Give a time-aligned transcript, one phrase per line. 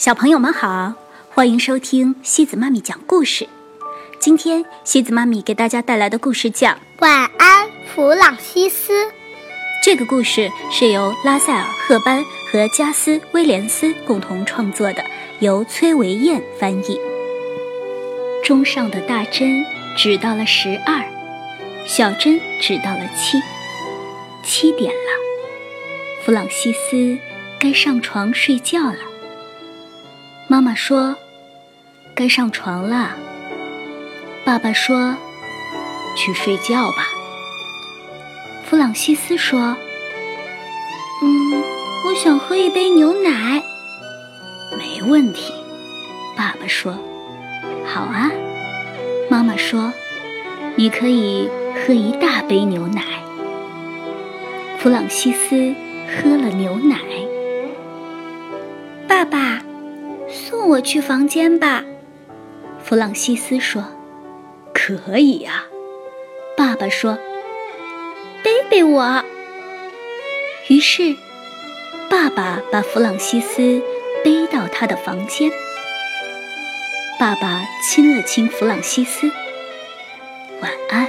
[0.00, 0.94] 小朋友们好，
[1.28, 3.46] 欢迎收听西子妈咪讲故事。
[4.18, 6.68] 今天西子妈咪给大家带来的故事叫
[7.00, 8.94] 《晚安，弗朗西斯》。
[9.84, 15.04] 这个故事是由拉塞尔·赫班和加斯·威廉斯共同创作的，
[15.40, 16.98] 由崔维燕翻译。
[18.42, 19.62] 钟上的大针
[19.98, 21.04] 指到了十二，
[21.86, 23.38] 小针指到了七，
[24.42, 27.18] 七点了，弗朗西斯
[27.58, 29.09] 该上床睡觉了。
[30.50, 31.14] 妈妈说
[32.12, 33.10] ：“该上床了。”
[34.44, 35.14] 爸爸说
[36.18, 37.06] ：“去睡觉吧。”
[38.66, 39.76] 弗朗西斯说
[41.22, 41.62] ：“嗯，
[42.04, 43.62] 我想喝一杯牛奶。”
[44.76, 45.52] 没问题，
[46.36, 46.98] 爸爸说
[47.86, 48.28] ：“好啊。”
[49.30, 49.92] 妈妈说
[50.74, 53.04] ：“你可以喝一大杯牛奶。”
[54.82, 55.72] 弗朗西斯
[56.08, 56.98] 喝了牛奶。
[60.70, 61.84] 我去房间吧，
[62.84, 63.84] 弗朗西斯说
[64.72, 65.64] ：“可以呀。”
[66.56, 67.18] 爸爸说
[68.44, 69.24] ：“背背我。”
[70.70, 71.16] 于是，
[72.08, 73.82] 爸爸把弗朗西斯
[74.22, 75.50] 背到他的房间。
[77.18, 79.28] 爸爸亲了亲弗朗西斯，
[80.62, 81.08] 晚安。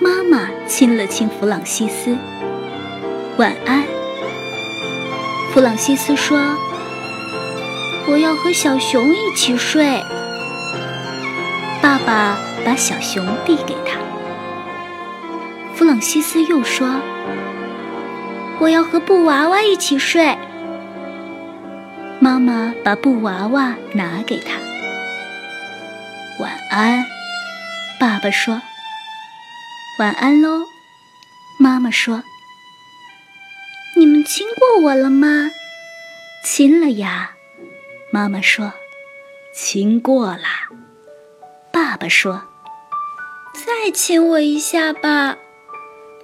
[0.00, 2.16] 妈妈亲了亲弗朗西斯，
[3.36, 3.84] 晚安。
[5.52, 6.38] 弗朗西斯说。
[8.08, 10.02] 我要和小熊一起睡。
[11.82, 13.98] 爸爸把小熊递给他。
[15.74, 17.00] 弗朗西斯又说
[18.58, 20.38] ：“我要和布娃娃一起睡。”
[22.20, 24.52] 妈妈把布娃娃拿给他。
[26.40, 27.04] 晚安，
[28.00, 28.62] 爸爸说。
[29.98, 30.66] 晚安喽，
[31.58, 32.22] 妈妈说。
[33.96, 35.50] 你们亲过我了吗？
[36.44, 37.35] 亲了呀。
[38.16, 38.72] 妈妈说
[39.52, 40.48] ：“亲过了。”
[41.70, 42.44] 爸爸说
[43.52, 45.36] ：“再亲我一下吧。”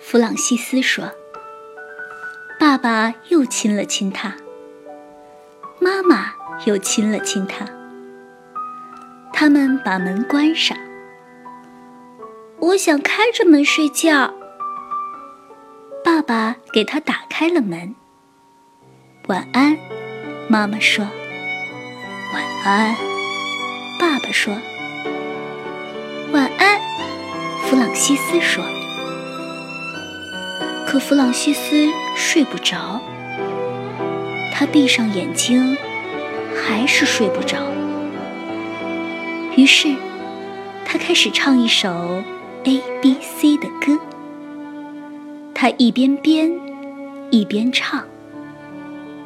[0.00, 1.12] 弗朗西斯说
[2.58, 4.34] ：“爸爸又亲了亲他。”
[5.80, 6.32] 妈妈
[6.64, 7.66] 又亲了亲他。
[9.30, 10.74] 他们把门关上。
[12.58, 14.32] 我想开着门睡觉。
[16.02, 17.94] 爸爸给他打开了门。
[19.28, 19.76] 晚安，
[20.48, 21.06] 妈妈说。
[22.32, 22.96] 晚安，
[23.98, 24.56] 爸爸说。
[26.32, 26.80] 晚安，
[27.62, 28.64] 弗朗西斯说。
[30.86, 32.98] 可弗朗西斯睡不着，
[34.50, 35.76] 他闭上眼睛，
[36.56, 37.58] 还是睡不着。
[39.54, 39.94] 于是，
[40.86, 42.22] 他开始唱一首
[42.64, 43.98] A B C 的歌。
[45.54, 46.50] 他一边编，
[47.30, 48.02] 一边唱。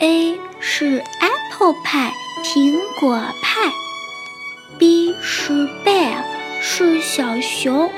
[0.00, 2.10] A 是 apple pie。
[2.42, 3.72] 苹果派
[4.78, 6.22] ，B 是 bear，
[6.60, 7.90] 是小熊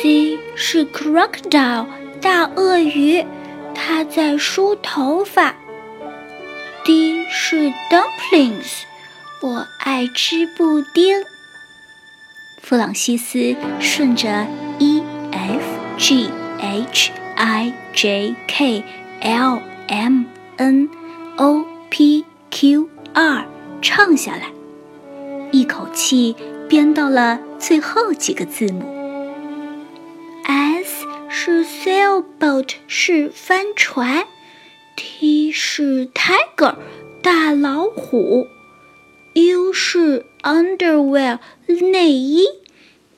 [0.00, 1.86] ；C 是 crocodile，
[2.20, 3.24] 大鳄鱼，
[3.74, 5.54] 它在梳头发
[6.84, 8.82] ；D 是 dumplings，
[9.40, 11.24] 我爱吃布丁。
[12.62, 14.46] 弗朗西斯顺着
[14.78, 15.64] E F
[15.96, 16.30] G
[16.60, 18.84] H I J K
[19.22, 20.24] L M
[20.58, 20.88] N
[21.38, 22.90] O P Q。
[23.14, 23.44] 二
[23.82, 24.52] 唱下来，
[25.50, 26.36] 一口气
[26.68, 28.96] 编到了最后几个字母。
[30.44, 34.26] S 是 sailboat，是帆船
[34.96, 36.76] ；T 是 tiger，
[37.22, 38.46] 大老虎
[39.34, 42.46] ；U 是 underwear，内衣，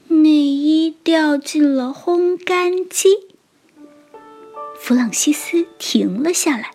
[0.09, 3.29] 内衣掉进了烘干机。
[4.79, 6.73] 弗朗西斯停了下来。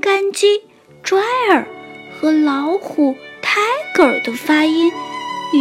[0.00, 0.62] 干鸡
[1.04, 1.66] ，dryer
[2.18, 4.90] 和老虎，tiger 的发音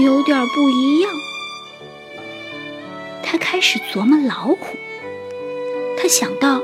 [0.01, 1.11] 有点不一样。
[3.21, 4.77] 他开始琢磨老虎。
[5.97, 6.61] 他想到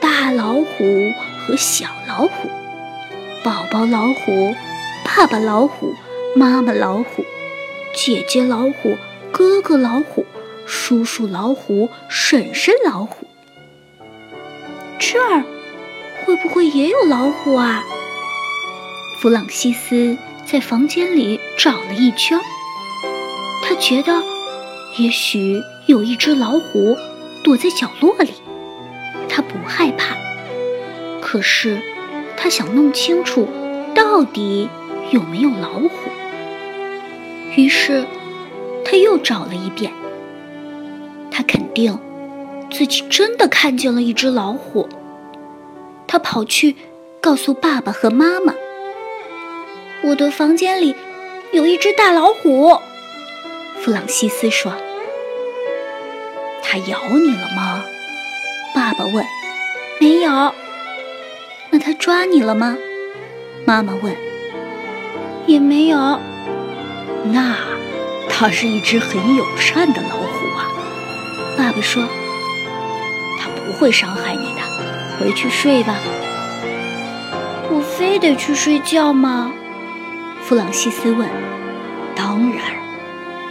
[0.00, 1.12] 大老虎
[1.46, 2.48] 和小老虎，
[3.44, 4.54] 宝宝老虎，
[5.04, 5.94] 爸爸老虎，
[6.34, 7.22] 妈妈老虎，
[7.94, 8.96] 姐姐老虎，
[9.30, 10.24] 哥哥老虎，
[10.64, 13.26] 叔叔老虎，婶婶老虎。
[14.98, 15.44] 这儿。
[16.30, 17.82] 会不会也有老虎啊？
[19.18, 20.16] 弗朗西斯
[20.46, 22.38] 在房间里找了一圈，
[23.64, 24.22] 他觉得
[24.96, 26.96] 也许有一只老虎
[27.42, 28.30] 躲在角落里，
[29.28, 30.14] 他不害怕。
[31.20, 31.82] 可是
[32.36, 33.48] 他想弄清楚
[33.92, 34.68] 到底
[35.10, 35.90] 有没有老虎，
[37.56, 38.06] 于是
[38.84, 39.92] 他又找了一遍。
[41.28, 41.98] 他肯定
[42.70, 44.88] 自己真的看见了一只老虎。
[46.10, 46.74] 他跑去
[47.20, 48.52] 告诉爸爸和妈妈。
[50.02, 50.96] 我的房间里
[51.52, 52.80] 有一只大老虎，
[53.78, 54.72] 弗朗西斯说。
[56.64, 57.84] 它咬你了吗？
[58.74, 59.24] 爸爸问。
[60.00, 60.52] 没有。
[61.70, 62.76] 那它抓你了吗？
[63.64, 64.16] 妈妈问。
[65.46, 66.18] 也没有。
[67.26, 67.56] 那
[68.28, 70.66] 它是一只很友善的老虎啊。
[71.56, 72.02] 爸爸说。
[73.38, 74.69] 它不会伤害你的。
[75.20, 75.98] 回去睡吧。
[77.70, 79.52] 我非得去睡觉吗？
[80.42, 81.28] 弗朗西斯问。
[82.16, 82.64] 当然。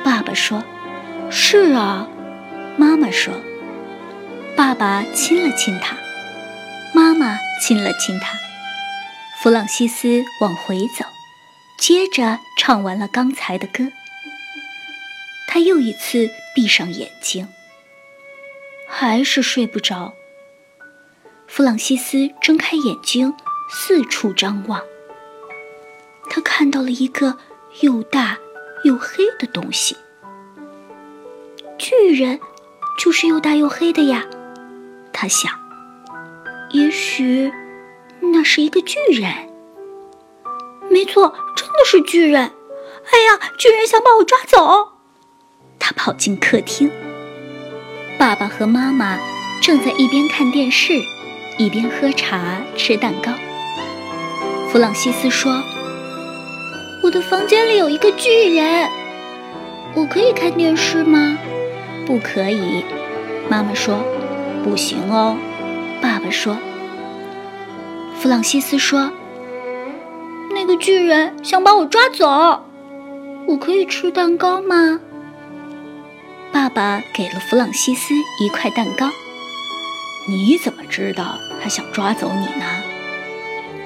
[0.03, 0.63] 爸爸说。
[1.29, 2.09] 是啊。
[2.75, 3.31] 妈妈说。
[4.57, 5.95] 爸爸亲了亲他，
[6.93, 8.37] 妈妈亲了亲他。
[9.41, 11.05] 弗朗西斯往回走，
[11.77, 13.85] 接着唱完了刚才的歌。
[15.47, 17.47] 他又一次闭上眼睛，
[18.87, 20.15] 还是睡不着。
[21.49, 23.33] 弗朗西斯睁开眼睛，
[23.71, 24.81] 四处张望。
[26.29, 27.37] 他看到了一个
[27.81, 28.37] 又大
[28.83, 29.97] 又黑的东西。
[31.79, 32.39] 巨人，
[32.99, 34.23] 就是又大又黑的呀。
[35.11, 35.51] 他想，
[36.69, 37.51] 也许
[38.19, 39.33] 那是一个巨人。
[40.87, 42.43] 没错，真的是巨人。
[43.11, 44.99] 哎呀，巨人想把我抓走！
[45.79, 46.91] 他跑进客厅，
[48.19, 49.17] 爸爸和妈妈
[49.63, 51.01] 正在一边看电视。
[51.59, 53.33] 一边喝茶吃蛋糕，
[54.69, 55.61] 弗朗西斯说
[57.03, 58.89] ：“我的房间里有一个巨人，
[59.93, 61.37] 我可以看电视吗
[62.07, 62.85] ？”“不可以。”
[63.51, 63.99] 妈妈说。
[64.63, 65.35] “不行哦。”
[66.01, 66.57] 爸爸说。
[68.17, 69.11] 弗朗西斯说
[70.55, 72.63] ：“那个巨人想把我抓走，
[73.47, 75.01] 我可以吃蛋糕吗？”
[76.53, 79.09] 爸爸给了弗朗西斯一块蛋糕。
[80.27, 81.39] 你怎么知道？
[81.61, 82.65] 他想抓走你呢？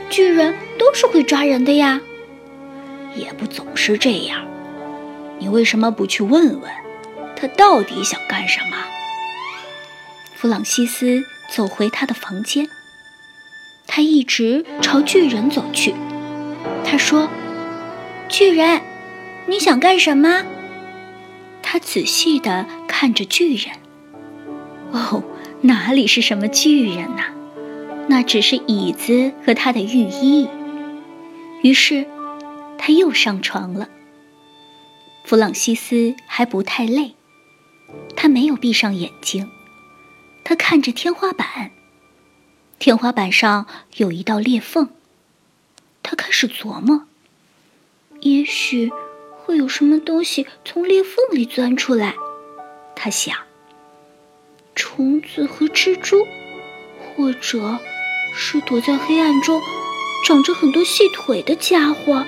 [0.10, 2.00] 巨人都是会抓人的呀，
[3.16, 4.46] 也不总是这样。
[5.40, 6.72] 你为什么不去问问，
[7.36, 8.78] 他到底想干什么？
[10.36, 12.68] 弗朗西斯走回他的房间，
[13.88, 15.96] 他一直朝巨人走去。
[16.86, 17.30] 他说
[18.30, 18.82] ：“巨人，
[19.48, 20.44] 你想干什么？”
[21.64, 23.74] 他仔细地看着巨人。
[24.92, 25.24] 哦，
[25.66, 27.24] 哪里是什么巨人呐？
[28.10, 30.50] 那只是椅子和他的浴衣。
[31.62, 32.06] 于是，
[32.78, 33.88] 他又上床了。
[35.24, 37.14] 弗朗西斯还不太累，
[38.14, 39.50] 他没有闭上眼睛，
[40.44, 41.72] 他看着天花板。
[42.78, 44.90] 天花板上有一道裂缝，
[46.04, 47.04] 他开始琢磨：
[48.20, 48.92] 也许
[49.38, 52.16] 会有什么东西从裂缝里钻出来。
[52.98, 53.38] 他想，
[54.96, 56.28] 虫子和蜘蛛，
[57.16, 57.80] 或者……
[58.36, 59.62] 是躲在黑暗中、
[60.26, 62.26] 长着很多细腿的家伙。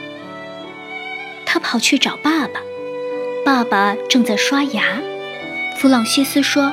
[1.48, 2.62] 他跑去找爸爸，
[3.44, 5.02] 爸爸正在刷牙。
[5.76, 6.72] 弗朗西斯说：“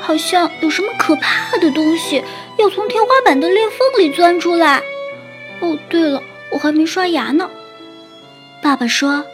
[0.00, 2.24] 好像有什么可怕的东西
[2.56, 4.82] 要从天花板的裂缝里钻出来。”
[5.60, 7.50] 哦，对了，我还没刷牙呢。
[8.62, 9.26] 爸爸说：“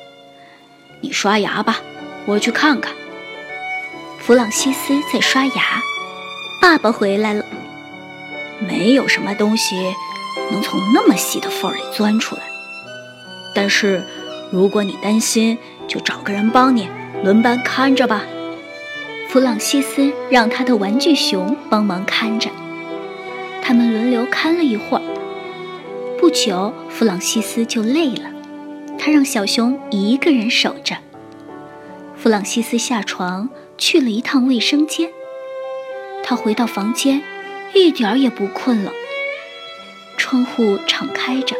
[1.02, 1.80] 你刷牙吧，
[2.26, 2.92] 我去看看。”
[4.24, 5.82] 弗朗西斯在刷牙，
[6.60, 7.44] 爸爸回来了。
[8.60, 9.74] 没有什么东西
[10.52, 12.42] 能从那么细的缝里钻出来。
[13.52, 14.06] 但是，
[14.52, 15.58] 如果你担心，
[15.88, 16.88] 就找个人帮你
[17.24, 18.22] 轮班看着吧。
[19.28, 22.48] 弗朗西斯让他的玩具熊帮忙看着，
[23.60, 25.02] 他们轮流看了一会儿。
[26.20, 28.30] 不久，弗朗西斯就累了，
[28.96, 30.96] 他让小熊一个人守着。
[32.16, 33.48] 弗朗西斯下床
[33.82, 35.10] 去了一趟卫生间，
[36.22, 37.20] 他回到房间。
[37.74, 38.92] 一点儿也不困了。
[40.16, 41.56] 窗户敞开着，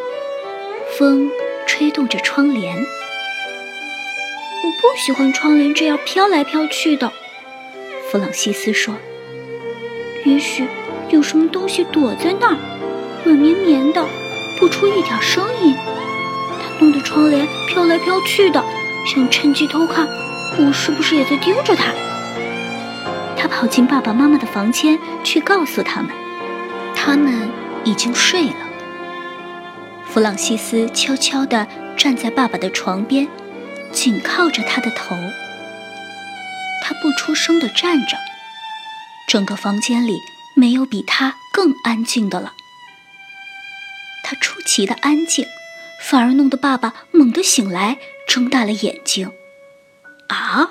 [0.97, 1.29] 风
[1.67, 2.77] 吹动着窗帘。
[2.77, 7.11] 我不喜欢窗帘这样飘来飘去的，
[8.09, 8.95] 弗朗西斯说。
[10.25, 10.69] 也许
[11.11, 12.57] 有什么东西躲在那儿，
[13.25, 14.07] 软绵绵的，
[14.61, 15.75] 不出一点声音。
[16.61, 18.65] 它弄得窗帘飘来飘去的，
[19.13, 20.07] 想趁机偷看
[20.57, 21.93] 我是不是也在盯着它。
[23.53, 26.11] 跑进爸爸妈妈的房间去告诉他们，
[26.97, 27.51] 他们
[27.85, 28.57] 已经睡了。
[30.07, 33.29] 弗朗西斯悄悄地站在爸爸的床边，
[33.93, 35.15] 紧靠着他的头。
[36.83, 38.17] 他不出声地站着，
[39.29, 40.19] 整个房间里
[40.57, 42.55] 没有比他更安静的了。
[44.25, 45.47] 他出奇的安静，
[46.01, 49.31] 反而弄得爸爸猛地醒来，睁大了眼睛。
[50.29, 50.71] 啊，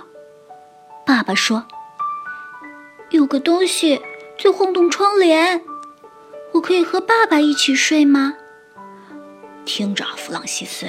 [1.06, 1.68] 爸爸说。
[3.12, 4.02] 有个东西
[4.42, 5.62] 在晃动窗帘，
[6.54, 8.36] 我可以和爸爸一起睡吗？
[9.66, 10.88] 听着，弗朗西斯，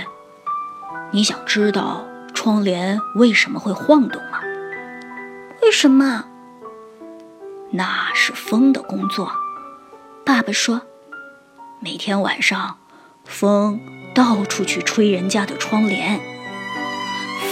[1.10, 4.40] 你想知道窗帘为什么会晃动吗？
[5.62, 6.26] 为什么？
[7.72, 9.32] 那是风的工作。
[10.24, 10.82] 爸爸说，
[11.80, 12.78] 每天晚上，
[13.24, 13.80] 风
[14.14, 16.20] 到处去吹人家的窗帘。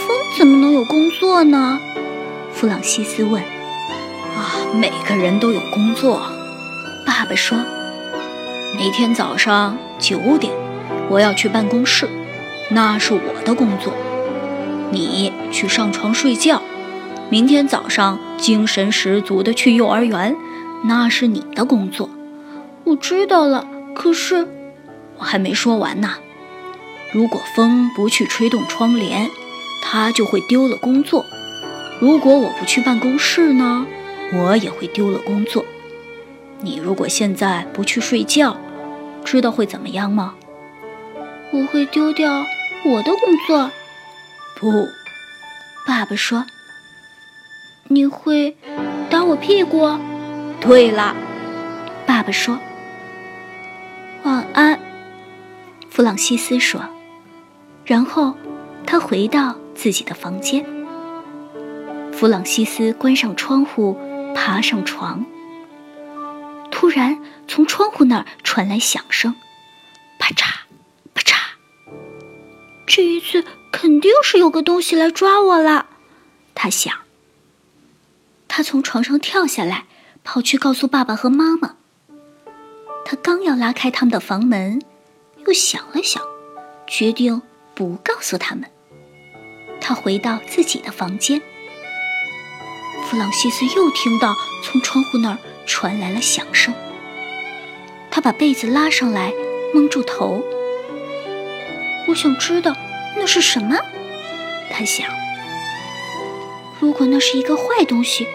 [0.07, 1.81] 风怎么能有工作呢？
[2.53, 3.43] 弗朗西斯问。
[4.75, 6.23] 每个人都有工作。
[7.05, 7.59] 爸爸说，
[8.77, 10.53] 每天早上九点，
[11.09, 12.09] 我要去办公室，
[12.71, 13.93] 那是我的工作。
[14.93, 16.63] 你去上床睡觉。
[17.29, 20.37] 明天早上精神十足的去幼儿园，
[20.85, 22.09] 那是你的工作。
[22.85, 24.47] 我知道了，可是
[25.19, 26.15] 我还没说完呢。
[27.13, 29.29] 如果风不去吹动窗帘，
[29.83, 31.25] 它就会丢了工作。
[32.01, 33.87] 如果我不去办公室呢，
[34.33, 35.65] 我也会丢了工作。
[36.61, 38.57] 你如果现在不去睡觉，
[39.25, 40.35] 知道会怎么样吗？
[41.53, 42.45] 我会丢掉
[42.85, 43.71] 我的工作。
[44.57, 44.87] 不，
[45.87, 46.45] 爸爸说。
[47.89, 48.57] 你会
[49.09, 49.99] 打我屁股？
[50.61, 51.17] 对了，
[52.07, 52.57] 爸爸说。
[54.23, 54.79] 晚安，
[55.89, 56.81] 弗朗西斯说。
[57.85, 58.35] 然后
[58.87, 60.65] 他回到自己的房间。
[62.13, 63.97] 弗朗西斯关上窗户，
[64.35, 65.25] 爬上床。
[66.71, 69.35] 突然，从窗户那儿传来响声，
[70.19, 70.61] 啪嚓，
[71.15, 71.37] 啪嚓。
[72.87, 75.87] 这一次肯定是有个东西来抓我了，
[76.55, 76.95] 他想。
[78.49, 79.85] 他从床上跳下来，
[80.25, 81.77] 跑去告诉爸爸和妈妈。
[83.05, 84.81] 他刚要拉开他们的房门，
[85.47, 86.23] 又想了想，
[86.87, 87.43] 决定
[87.75, 88.71] 不告诉他们。
[89.81, 91.41] 他回到自己的房间。
[93.11, 96.73] 弗朗西斯又听到从窗户那儿传来了响声。
[98.09, 99.33] 他把被子拉上来，
[99.75, 100.45] 蒙住头。
[102.07, 102.73] 我想知道
[103.17, 103.77] 那是什么。
[104.71, 105.09] 他想，
[106.79, 108.29] 如果那是一个坏东西。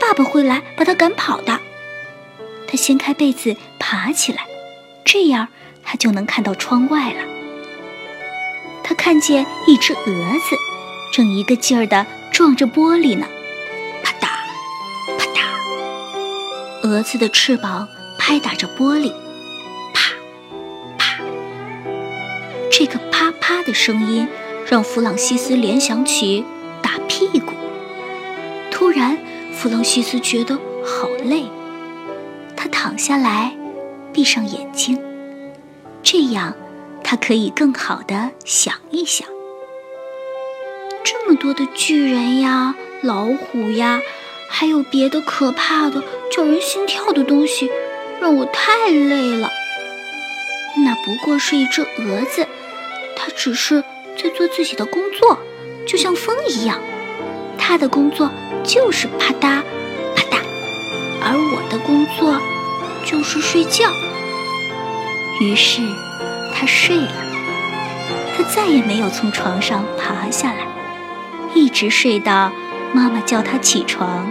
[0.00, 1.60] 爸爸会来把他赶跑的。
[2.66, 4.46] 他掀开被子，爬起来，
[5.04, 5.46] 这样
[5.84, 7.20] 他就能看到窗外了。
[8.82, 10.56] 他看见一只蛾子，
[11.12, 13.28] 正一个劲儿地撞着玻璃呢，
[17.02, 19.12] 蛾子的翅膀拍打着玻璃，
[19.92, 20.12] 啪，
[20.96, 21.18] 啪。
[22.70, 24.28] 这个啪啪的声音
[24.68, 26.44] 让弗朗西斯联想起
[26.80, 27.52] 打屁股。
[28.70, 29.18] 突然。
[29.52, 31.44] 弗朗西斯觉得好累，
[32.56, 33.54] 他躺下来，
[34.12, 34.98] 闭上眼睛，
[36.02, 36.54] 这样
[37.04, 39.28] 他可以更好的想一想。
[41.04, 44.00] 这么多的巨人呀、老虎呀，
[44.54, 47.70] 还有别的可怕的、叫人心跳的东西，
[48.20, 49.50] 让我太累了。
[50.84, 52.46] 那不过是一只蛾子，
[53.16, 53.82] 它只是
[54.16, 55.38] 在做自己的工作，
[55.86, 56.78] 就像风一样，
[57.58, 58.30] 它的工作。
[58.64, 59.60] 就是啪嗒，
[60.14, 60.38] 啪嗒，
[61.20, 62.40] 而我的工作
[63.04, 63.90] 就是睡觉。
[65.40, 65.80] 于是
[66.54, 67.10] 他睡了，
[68.36, 70.64] 他再也没有从床上爬下来，
[71.54, 72.52] 一直睡到
[72.92, 74.30] 妈妈叫他起床